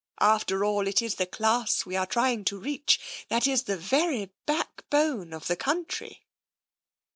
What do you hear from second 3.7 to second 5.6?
very backbone of the